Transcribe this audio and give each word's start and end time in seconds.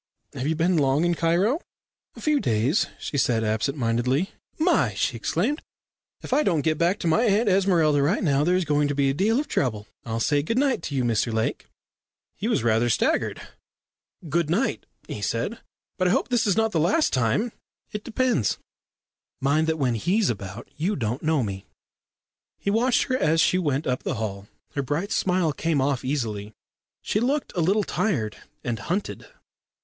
Have 0.33 0.47
you 0.47 0.55
been 0.55 0.77
long 0.77 1.05
in 1.05 1.13
Cairo?" 1.13 1.61
"A 2.15 2.21
few 2.21 2.39
days," 2.39 2.87
she 2.99 3.19
said 3.19 3.43
absent 3.43 3.77
mindedly. 3.77 4.31
"My!" 4.57 4.95
she 4.95 5.15
exclaimed. 5.15 5.61
"If 6.23 6.33
I 6.33 6.41
don't 6.41 6.63
go 6.63 6.73
back 6.73 6.97
to 7.01 7.07
my 7.07 7.21
Aunt 7.25 7.47
Esmeralda 7.47 8.01
right 8.01 8.23
now, 8.23 8.43
there's 8.43 8.65
going 8.65 8.87
to 8.87 8.95
be 8.95 9.11
a 9.11 9.13
deal 9.13 9.39
of 9.39 9.47
trouble. 9.47 9.85
I'll 10.03 10.19
say 10.19 10.41
good 10.41 10.57
night 10.57 10.81
to 10.81 10.95
you, 10.95 11.03
Mr 11.03 11.31
Lake." 11.31 11.67
He 12.35 12.47
was 12.47 12.63
rather 12.63 12.89
staggered. 12.89 13.47
"Good 14.27 14.49
night," 14.49 14.87
he 15.07 15.21
said. 15.21 15.59
"But 15.99 16.07
I 16.07 16.11
hope 16.11 16.29
this 16.29 16.47
is 16.47 16.57
not 16.57 16.71
the 16.71 16.79
last 16.79 17.13
time" 17.13 17.51
"It 17.93 18.03
depends. 18.03 18.57
Mind 19.39 19.67
that 19.67 19.77
when 19.77 19.93
he's 19.93 20.31
about 20.31 20.67
you 20.75 20.95
don't 20.95 21.21
know 21.21 21.43
me." 21.43 21.67
He 22.57 22.71
watched 22.71 23.03
her 23.03 23.17
as 23.19 23.39
she 23.39 23.59
went 23.59 23.85
up 23.85 24.01
the 24.01 24.15
hall. 24.15 24.47
Her 24.73 24.81
bright 24.81 25.11
smile 25.11 25.53
came 25.53 25.79
off 25.79 26.01
very 26.01 26.11
easily. 26.13 26.53
She 27.03 27.19
looked 27.19 27.53
a 27.55 27.61
little 27.61 27.83
tired 27.83 28.35
and 28.63 28.79
hunted. 28.79 29.27